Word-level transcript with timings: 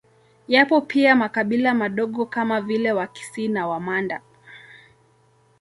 Yapo 0.47 0.81
pia 0.81 1.15
makabila 1.15 1.73
madogo 1.73 2.25
kama 2.25 2.61
vile 2.61 2.91
Wakisi 2.91 3.47
na 3.47 3.67
Wamanda 3.67 4.21